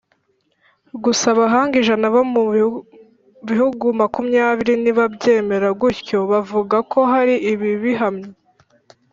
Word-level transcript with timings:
Gusa 1.03 1.25
abahanga 1.33 1.73
ijana 1.81 2.05
bo 2.13 2.21
mu 2.33 2.43
bihugu 3.49 3.85
makumyabiri 3.99 4.73
ntibabyemera 4.81 5.67
gutyo: 5.81 6.17
bavuga 6.31 6.77
ko 6.91 6.99
hari 7.11 7.35
ibibihamya 7.51 8.29